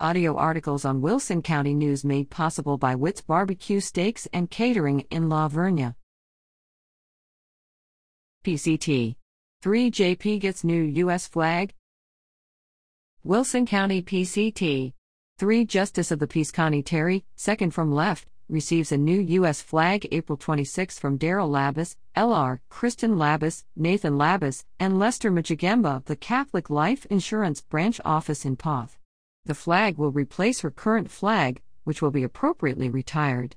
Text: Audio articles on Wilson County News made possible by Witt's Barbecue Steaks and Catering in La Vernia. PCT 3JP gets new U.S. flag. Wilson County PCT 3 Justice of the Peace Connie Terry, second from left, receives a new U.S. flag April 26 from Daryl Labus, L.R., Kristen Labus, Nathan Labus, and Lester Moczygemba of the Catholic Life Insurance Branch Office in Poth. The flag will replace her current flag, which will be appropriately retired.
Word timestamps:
Audio 0.00 0.34
articles 0.36 0.84
on 0.84 1.00
Wilson 1.00 1.40
County 1.40 1.72
News 1.72 2.04
made 2.04 2.28
possible 2.28 2.76
by 2.76 2.96
Witt's 2.96 3.20
Barbecue 3.20 3.78
Steaks 3.78 4.26
and 4.32 4.50
Catering 4.50 5.06
in 5.08 5.28
La 5.28 5.48
Vernia. 5.48 5.94
PCT 8.44 9.14
3JP 9.62 10.40
gets 10.40 10.64
new 10.64 10.82
U.S. 10.82 11.28
flag. 11.28 11.74
Wilson 13.22 13.66
County 13.66 14.02
PCT 14.02 14.92
3 15.38 15.64
Justice 15.64 16.10
of 16.10 16.18
the 16.18 16.26
Peace 16.26 16.50
Connie 16.50 16.82
Terry, 16.82 17.24
second 17.36 17.70
from 17.70 17.92
left, 17.92 18.26
receives 18.48 18.90
a 18.90 18.98
new 18.98 19.20
U.S. 19.20 19.62
flag 19.62 20.08
April 20.10 20.36
26 20.36 20.98
from 20.98 21.20
Daryl 21.20 21.48
Labus, 21.48 21.94
L.R., 22.16 22.60
Kristen 22.68 23.14
Labus, 23.14 23.62
Nathan 23.76 24.14
Labus, 24.14 24.64
and 24.80 24.98
Lester 24.98 25.30
Moczygemba 25.30 25.98
of 25.98 26.06
the 26.06 26.16
Catholic 26.16 26.68
Life 26.68 27.06
Insurance 27.06 27.60
Branch 27.60 28.00
Office 28.04 28.44
in 28.44 28.56
Poth. 28.56 28.98
The 29.46 29.54
flag 29.54 29.98
will 29.98 30.10
replace 30.10 30.60
her 30.60 30.70
current 30.70 31.10
flag, 31.10 31.60
which 31.84 32.00
will 32.00 32.10
be 32.10 32.22
appropriately 32.22 32.88
retired. 32.88 33.56